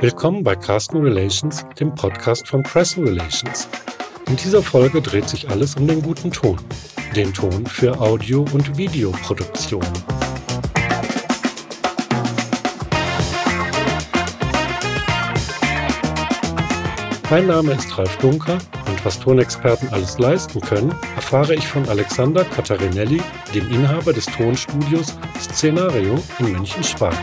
[0.00, 3.68] Willkommen bei Carsten Relations, dem Podcast von Press Relations.
[4.26, 6.56] In dieser Folge dreht sich alles um den guten Ton.
[7.14, 9.84] Den Ton für Audio- und Videoproduktion.
[17.28, 18.58] Mein Name ist Ralf Dunker
[19.00, 23.22] und was Tonexperten alles leisten können, erfahre ich von Alexander Catarinelli,
[23.54, 27.18] dem Inhaber des Tonstudios Szenario in München-Schwaben.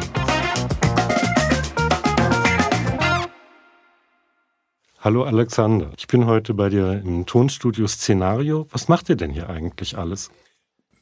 [4.99, 8.67] Hallo Alexander, ich bin heute bei dir im Tonstudio Szenario.
[8.71, 10.31] Was macht ihr denn hier eigentlich alles?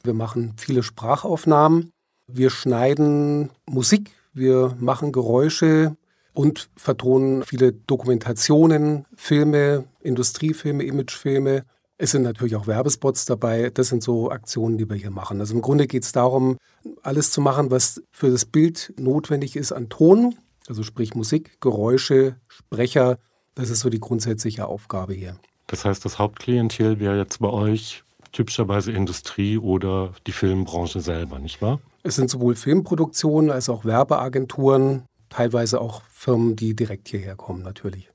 [0.02, 1.90] Wir machen viele Sprachaufnahmen,
[2.26, 5.96] wir schneiden Musik, wir machen Geräusche,
[6.36, 11.64] und vertonen viele Dokumentationen, Filme, Industriefilme, Imagefilme.
[11.96, 13.70] Es sind natürlich auch Werbespots dabei.
[13.70, 15.40] Das sind so Aktionen, die wir hier machen.
[15.40, 16.58] Also im Grunde geht es darum,
[17.02, 20.34] alles zu machen, was für das Bild notwendig ist an Ton,
[20.68, 23.16] also sprich Musik, Geräusche, Sprecher.
[23.54, 25.38] Das ist so die grundsätzliche Aufgabe hier.
[25.68, 31.62] Das heißt, das Hauptklientel wäre jetzt bei euch typischerweise Industrie oder die Filmbranche selber, nicht
[31.62, 31.80] wahr?
[32.02, 38.10] Es sind sowohl Filmproduktionen als auch Werbeagenturen, teilweise auch Firmen, die direkt hierher kommen, natürlich.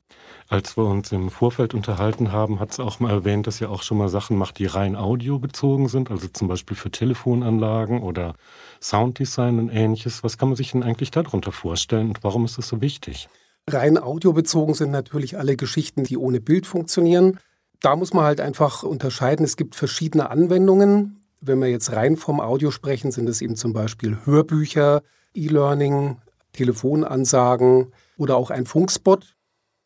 [0.47, 3.83] Als wir uns im Vorfeld unterhalten haben, hat es auch mal erwähnt, dass ihr auch
[3.83, 8.35] schon mal Sachen macht, die rein audiobezogen sind, also zum Beispiel für Telefonanlagen oder
[8.81, 10.23] Sounddesign und ähnliches.
[10.23, 13.29] Was kann man sich denn eigentlich darunter vorstellen und warum ist das so wichtig?
[13.69, 17.39] Rein audiobezogen sind natürlich alle Geschichten, die ohne Bild funktionieren.
[17.79, 19.45] Da muss man halt einfach unterscheiden.
[19.45, 21.23] Es gibt verschiedene Anwendungen.
[21.39, 25.01] Wenn wir jetzt rein vom Audio sprechen, sind es eben zum Beispiel Hörbücher,
[25.33, 26.17] E-Learning,
[26.53, 29.35] Telefonansagen oder auch ein Funkspot.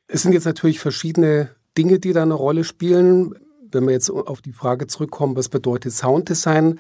[0.08, 3.36] Es sind jetzt natürlich verschiedene Dinge, die da eine Rolle spielen.
[3.72, 6.80] Wenn wir jetzt auf die Frage zurückkommen, was bedeutet Sounddesign?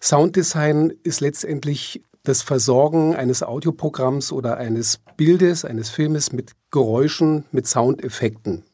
[0.00, 7.66] Sounddesign ist letztendlich das Versorgen eines Audioprogramms oder eines Bildes, eines Filmes mit Geräuschen, mit
[7.66, 8.64] Soundeffekten.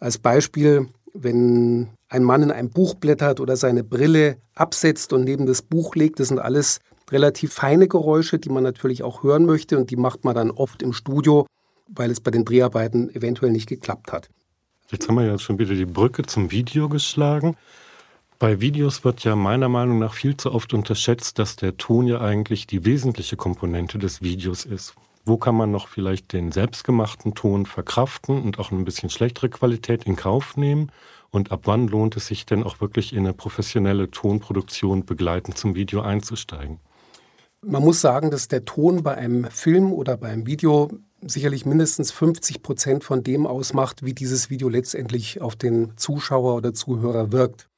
[0.00, 5.46] Als Beispiel, wenn ein Mann in einem Buch blättert oder seine Brille absetzt und neben
[5.46, 6.78] das Buch legt, das sind alles
[7.10, 10.80] relativ feine Geräusche, die man natürlich auch hören möchte und die macht man dann oft
[10.80, 11.46] im Studio,
[11.88, 14.30] weil es bei den Dreharbeiten eventuell nicht geklappt hat.
[14.90, 17.56] Jetzt haben wir ja schon wieder die Brücke zum Video geschlagen.
[18.38, 22.20] Bei Videos wird ja meiner Meinung nach viel zu oft unterschätzt, dass der Ton ja
[22.20, 24.94] eigentlich die wesentliche Komponente des Videos ist.
[25.24, 30.04] Wo kann man noch vielleicht den selbstgemachten Ton verkraften und auch ein bisschen schlechtere Qualität
[30.04, 30.92] in Kauf nehmen?
[31.34, 35.74] Und ab wann lohnt es sich denn auch wirklich in eine professionelle Tonproduktion begleitend zum
[35.74, 36.78] Video einzusteigen?
[37.60, 42.12] Man muss sagen, dass der Ton bei einem Film oder bei einem Video sicherlich mindestens
[42.12, 47.68] 50 Prozent von dem ausmacht, wie dieses Video letztendlich auf den Zuschauer oder Zuhörer wirkt.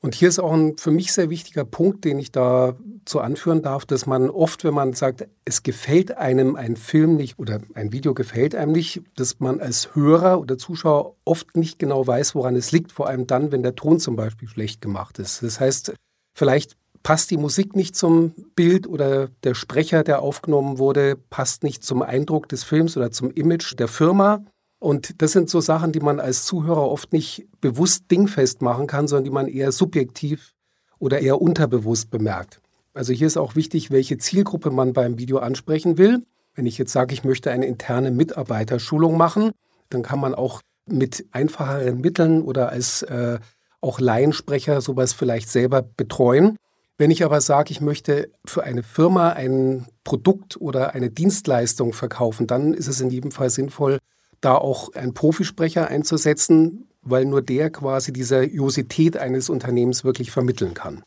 [0.00, 3.62] Und hier ist auch ein für mich sehr wichtiger Punkt, den ich da zu anführen
[3.62, 7.90] darf, dass man oft, wenn man sagt, es gefällt einem ein Film nicht oder ein
[7.90, 12.54] Video gefällt einem nicht, dass man als Hörer oder Zuschauer oft nicht genau weiß, woran
[12.54, 15.42] es liegt, vor allem dann, wenn der Ton zum Beispiel schlecht gemacht ist.
[15.42, 15.94] Das heißt,
[16.32, 21.82] vielleicht passt die Musik nicht zum Bild oder der Sprecher, der aufgenommen wurde, passt nicht
[21.82, 24.44] zum Eindruck des Films oder zum Image der Firma.
[24.78, 29.08] Und das sind so Sachen, die man als Zuhörer oft nicht bewusst dingfest machen kann,
[29.08, 30.54] sondern die man eher subjektiv
[30.98, 32.60] oder eher unterbewusst bemerkt.
[32.94, 36.24] Also hier ist auch wichtig, welche Zielgruppe man beim Video ansprechen will.
[36.54, 39.52] Wenn ich jetzt sage, ich möchte eine interne Mitarbeiterschulung machen,
[39.90, 43.38] dann kann man auch mit einfacheren Mitteln oder als äh,
[43.80, 46.56] auch Laiensprecher sowas vielleicht selber betreuen.
[46.96, 52.48] Wenn ich aber sage, ich möchte für eine Firma ein Produkt oder eine Dienstleistung verkaufen,
[52.48, 53.98] dann ist es in jedem Fall sinnvoll,
[54.40, 60.74] da auch einen Profisprecher einzusetzen, weil nur der quasi die Seriosität eines Unternehmens wirklich vermitteln
[60.74, 61.02] kann.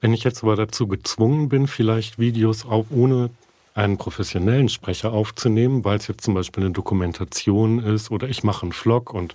[0.00, 3.30] Wenn ich jetzt aber dazu gezwungen bin, vielleicht Videos auch ohne
[3.74, 8.62] einen professionellen Sprecher aufzunehmen, weil es jetzt zum Beispiel eine Dokumentation ist oder ich mache
[8.62, 9.34] einen Vlog und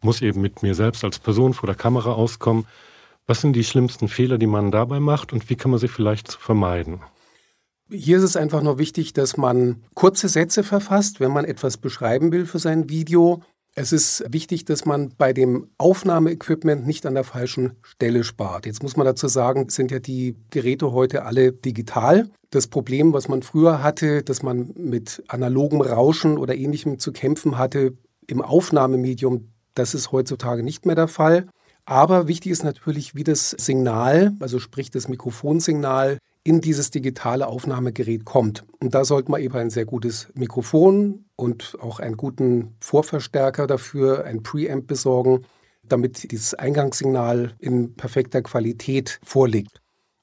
[0.00, 2.66] muss eben mit mir selbst als Person vor der Kamera auskommen,
[3.26, 6.32] was sind die schlimmsten Fehler, die man dabei macht und wie kann man sie vielleicht
[6.32, 7.00] vermeiden?
[7.88, 12.32] Hier ist es einfach nur wichtig, dass man kurze Sätze verfasst, wenn man etwas beschreiben
[12.32, 13.44] will für sein Video.
[13.76, 18.66] Es ist wichtig, dass man bei dem Aufnahmeequipment nicht an der falschen Stelle spart.
[18.66, 22.28] Jetzt muss man dazu sagen, sind ja die Geräte heute alle digital.
[22.50, 27.56] Das Problem, was man früher hatte, dass man mit analogem Rauschen oder ähnlichem zu kämpfen
[27.56, 27.92] hatte
[28.26, 31.46] im Aufnahmemedium, das ist heutzutage nicht mehr der Fall.
[31.84, 38.24] Aber wichtig ist natürlich, wie das Signal, also sprich das Mikrofonsignal, in dieses digitale Aufnahmegerät
[38.24, 38.64] kommt.
[38.80, 44.24] Und da sollte man eben ein sehr gutes Mikrofon und auch einen guten Vorverstärker dafür,
[44.24, 45.44] ein Preamp besorgen,
[45.82, 49.80] damit dieses Eingangssignal in perfekter Qualität vorliegt.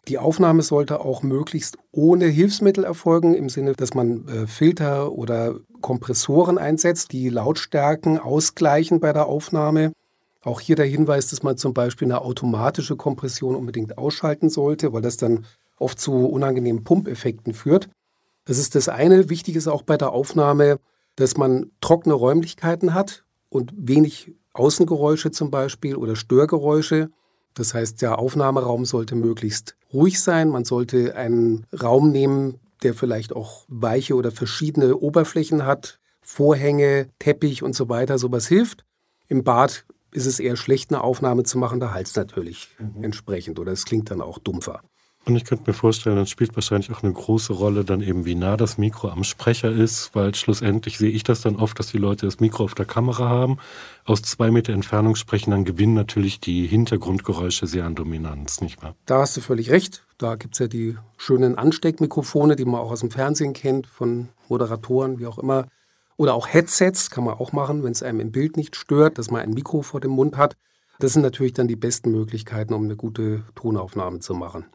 [0.08, 5.56] Die Aufnahme sollte auch möglichst ohne Hilfsmittel erfolgen, im Sinne, dass man äh, Filter oder
[5.82, 9.92] Kompressoren einsetzt, die Lautstärken ausgleichen bei der Aufnahme.
[10.42, 15.02] Auch hier der Hinweis, dass man zum Beispiel eine automatische Kompression unbedingt ausschalten sollte, weil
[15.02, 15.46] das dann
[15.84, 17.90] oft zu unangenehmen Pumpeffekten führt.
[18.46, 19.30] Das ist das eine.
[19.30, 20.80] Wichtig ist auch bei der Aufnahme,
[21.16, 27.10] dass man trockene Räumlichkeiten hat und wenig Außengeräusche zum Beispiel oder Störgeräusche.
[27.54, 30.50] Das heißt, der Aufnahmeraum sollte möglichst ruhig sein.
[30.50, 36.00] Man sollte einen Raum nehmen, der vielleicht auch weiche oder verschiedene Oberflächen hat.
[36.22, 38.86] Vorhänge, Teppich und so weiter, sowas hilft.
[39.28, 43.04] Im Bad ist es eher schlecht, eine Aufnahme zu machen, da halt es natürlich mhm.
[43.04, 44.82] entsprechend oder es klingt dann auch dumpfer.
[45.26, 48.36] Und ich könnte mir vorstellen, dann spielt wahrscheinlich auch eine große Rolle dann eben, wie
[48.36, 51.98] nah das Mikro am Sprecher ist, weil schlussendlich sehe ich das dann oft, dass die
[51.98, 53.58] Leute das Mikro auf der Kamera haben,
[54.04, 58.96] aus zwei Meter Entfernung sprechen, dann gewinnen natürlich die Hintergrundgeräusche sehr an Dominanz, nicht wahr?
[59.06, 60.04] Da hast du völlig recht.
[60.18, 64.28] Da gibt es ja die schönen Ansteckmikrofone, die man auch aus dem Fernsehen kennt, von
[64.50, 65.68] Moderatoren, wie auch immer.
[66.18, 69.32] Oder auch Headsets kann man auch machen, wenn es einem im Bild nicht stört, dass
[69.32, 70.58] man ein Mikro vor dem Mund hat.
[71.00, 74.66] Das sind natürlich dann die besten Möglichkeiten, um eine gute Tonaufnahme zu machen.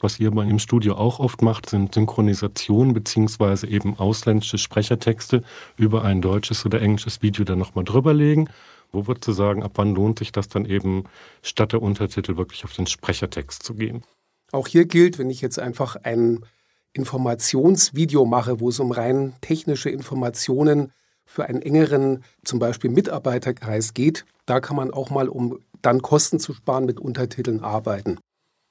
[0.00, 5.42] Was ihr im Studio auch oft macht, sind Synchronisationen beziehungsweise eben ausländische Sprechertexte
[5.76, 8.48] über ein deutsches oder englisches Video dann nochmal drüberlegen.
[8.92, 11.04] Wo würdest du sagen, ab wann lohnt sich das dann eben
[11.42, 14.04] statt der Untertitel wirklich auf den Sprechertext zu gehen?
[14.52, 16.44] Auch hier gilt, wenn ich jetzt einfach ein
[16.92, 20.92] Informationsvideo mache, wo es um rein technische Informationen
[21.26, 26.40] für einen engeren, zum Beispiel Mitarbeiterkreis geht, da kann man auch mal, um dann Kosten
[26.40, 28.18] zu sparen, mit Untertiteln arbeiten.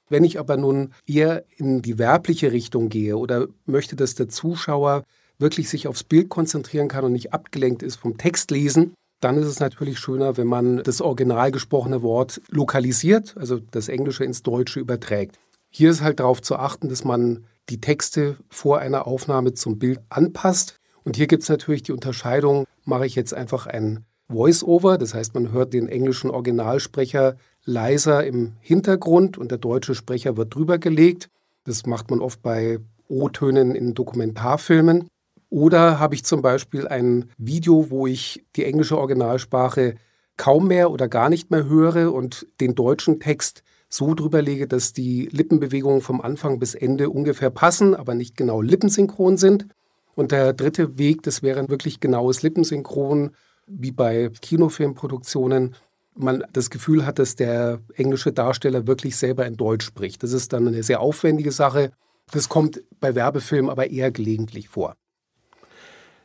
[0.08, 5.04] Wenn ich aber nun eher in die werbliche Richtung gehe oder möchte, dass der Zuschauer
[5.38, 9.60] wirklich sich aufs Bild konzentrieren kann und nicht abgelenkt ist vom Textlesen, dann ist es
[9.60, 15.38] natürlich schöner, wenn man das original gesprochene Wort lokalisiert, also das Englische ins Deutsche überträgt.
[15.70, 20.00] Hier ist halt darauf zu achten, dass man die Texte vor einer Aufnahme zum Bild
[20.08, 20.76] anpasst.
[21.04, 25.34] Und hier gibt es natürlich die Unterscheidung, mache ich jetzt einfach ein Voice-Over, das heißt,
[25.34, 27.36] man hört den englischen Originalsprecher
[27.68, 31.28] leiser im Hintergrund und der deutsche Sprecher wird drüber gelegt.
[31.64, 32.78] Das macht man oft bei
[33.08, 35.06] O-Tönen in Dokumentarfilmen.
[35.50, 39.96] Oder habe ich zum Beispiel ein Video, wo ich die englische Originalsprache
[40.38, 44.94] kaum mehr oder gar nicht mehr höre und den deutschen Text so drüber lege, dass
[44.94, 49.66] die Lippenbewegungen vom Anfang bis Ende ungefähr passen, aber nicht genau lippensynchron sind.
[50.14, 53.30] Und der dritte Weg, das wäre wirklich genaues Lippensynchron,
[53.66, 55.74] wie bei Kinofilmproduktionen,
[56.18, 60.22] man das Gefühl hat, dass der englische Darsteller wirklich selber in Deutsch spricht.
[60.22, 61.92] Das ist dann eine sehr aufwendige Sache.
[62.30, 64.94] Das kommt bei Werbefilmen aber eher gelegentlich vor.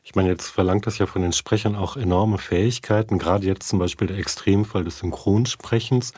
[0.06, 3.80] Ich meine, jetzt verlangt das ja von den Sprechern auch enorme Fähigkeiten, gerade jetzt zum
[3.80, 6.12] Beispiel der Extremfall des Synchronsprechens.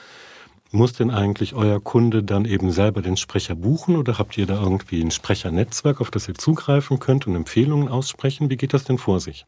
[0.72, 4.60] Muss denn eigentlich euer Kunde dann eben selber den Sprecher buchen oder habt ihr da
[4.60, 8.50] irgendwie ein Sprechernetzwerk, auf das ihr zugreifen könnt und Empfehlungen aussprechen?
[8.50, 9.46] Wie geht das denn vor sich?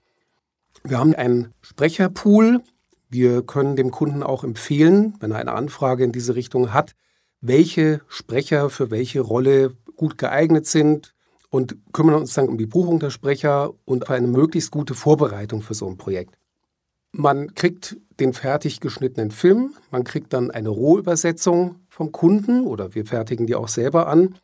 [0.83, 2.62] Wir haben einen Sprecherpool.
[3.09, 6.94] Wir können dem Kunden auch empfehlen, wenn er eine Anfrage in diese Richtung hat,
[7.42, 11.13] welche Sprecher für welche Rolle gut geeignet sind
[11.50, 15.74] und kümmern uns dann um die Buchung der Sprecher und eine möglichst gute Vorbereitung für
[15.74, 16.38] so ein Projekt.
[17.13, 23.06] Man kriegt den fertig geschnittenen Film, man kriegt dann eine Rohübersetzung vom Kunden oder wir
[23.06, 24.36] fertigen die auch selber an.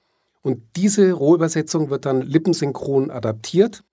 [0.42, 3.84] Und diese Rohübersetzung wird dann lippensynchron adaptiert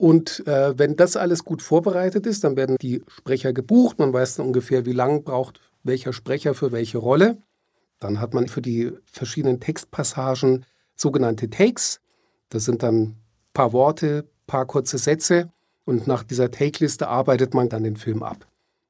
[0.00, 3.98] und äh, wenn das alles gut vorbereitet ist, dann werden die Sprecher gebucht.
[3.98, 7.36] Man weiß dann ungefähr, wie lange braucht welcher Sprecher für welche Rolle.
[7.98, 10.64] Dann hat man für die verschiedenen Textpassagen
[10.96, 12.00] sogenannte Takes.
[12.48, 13.16] Das sind dann ein
[13.52, 15.52] paar Worte, paar kurze Sätze.
[15.84, 18.46] Und nach dieser Take-Liste arbeitet man dann den Film ab.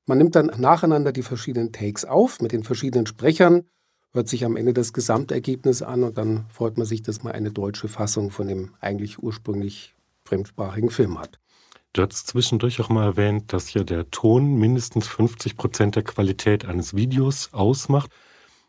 [0.07, 3.65] Man nimmt dann nacheinander die verschiedenen Takes auf mit den verschiedenen Sprechern,
[4.13, 7.51] hört sich am Ende das Gesamtergebnis an und dann freut man sich, dass man eine
[7.51, 9.97] deutsche Fassung von dem eigentlich ursprünglich
[10.31, 11.39] fremdsprachigen Film hat.
[11.93, 16.65] Du hast zwischendurch auch mal erwähnt, dass ja der Ton mindestens 50 Prozent der Qualität
[16.65, 18.11] eines Videos ausmacht.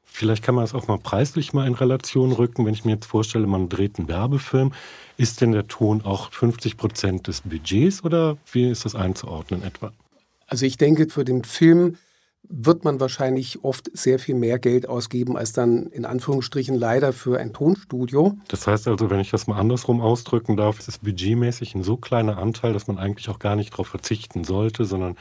[0.04, 2.66] Vielleicht kann man das auch mal preislich mal in Relation rücken.
[2.66, 4.74] Wenn ich mir jetzt vorstelle, man dreht einen Werbefilm,
[5.18, 9.94] ist denn der Ton auch 50 Prozent des Budgets oder wie ist das einzuordnen etwa?
[10.48, 11.98] Also ich denke, für den Film
[12.44, 17.40] wird man wahrscheinlich oft sehr viel mehr Geld ausgeben als dann in Anführungsstrichen leider für
[17.40, 18.38] ein Tonstudio.
[18.48, 21.98] Das heißt also, wenn ich das mal andersrum ausdrücken darf, ist es budgetmäßig ein so
[21.98, 25.16] kleiner Anteil, dass man eigentlich auch gar nicht darauf verzichten sollte, sondern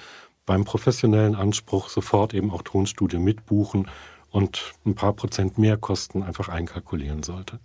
[0.47, 3.87] beim professionellen Anspruch sofort eben auch Tonstudio mitbuchen
[4.31, 7.59] und ein paar Prozent mehr Kosten einfach einkalkulieren sollte.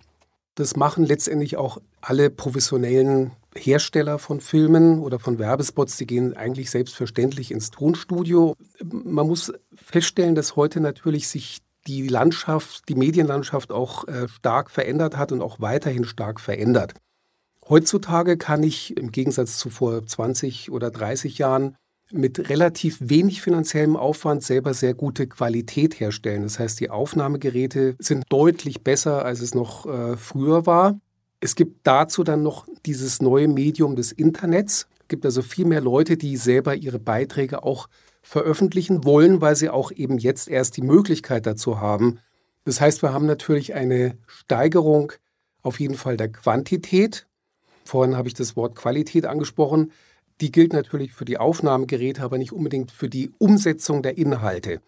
[0.56, 6.70] Das machen letztendlich auch alle professionellen Hersteller von Filmen oder von Werbespots, die gehen eigentlich
[6.70, 8.56] selbstverständlich ins Tonstudio.
[8.84, 15.18] Man muss feststellen, dass heute natürlich sich die Landschaft, die Medienlandschaft auch äh, stark verändert
[15.18, 16.94] hat und auch weiterhin stark verändert.
[17.68, 21.76] Heutzutage kann ich im Gegensatz zu vor 20 oder 30 Jahren
[22.12, 26.44] mit relativ wenig finanziellem Aufwand selber sehr gute Qualität herstellen.
[26.44, 31.00] Das heißt, die Aufnahmegeräte sind deutlich besser, als es noch äh, früher war.
[31.46, 34.88] Es gibt dazu dann noch dieses neue Medium des Internets.
[35.02, 37.88] Es gibt also viel mehr Leute, die selber ihre Beiträge auch
[38.24, 42.18] veröffentlichen wollen, weil sie auch eben jetzt erst die Möglichkeit dazu haben.
[42.64, 45.12] Das heißt, wir haben natürlich eine Steigerung
[45.62, 47.28] auf jeden Fall der Quantität.
[47.84, 49.92] Vorhin habe ich das Wort Qualität angesprochen.
[50.42, 54.82] Die gilt natürlich für die Aufnahmegeräte, aber nicht unbedingt für die Umsetzung der Inhalte.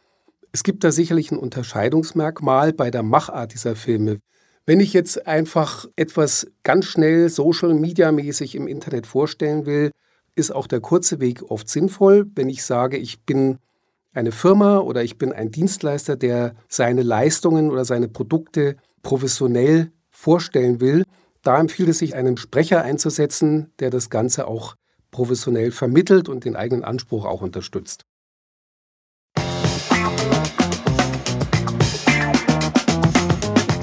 [0.53, 4.21] Es gibt da sicherlich ein Unterscheidungsmerkmal bei der Machart dieser Filme.
[4.69, 9.91] Wenn ich jetzt einfach etwas ganz schnell social-media-mäßig im Internet vorstellen will,
[10.35, 12.29] ist auch der kurze Weg oft sinnvoll.
[12.35, 13.59] Wenn ich sage, ich bin
[14.13, 20.81] eine Firma oder ich bin ein Dienstleister, der seine Leistungen oder seine Produkte professionell vorstellen
[20.81, 21.05] will,
[21.43, 24.75] da empfiehlt es sich, einen Sprecher einzusetzen, der das Ganze auch
[25.11, 28.06] professionell vermittelt und den eigenen Anspruch auch unterstützt.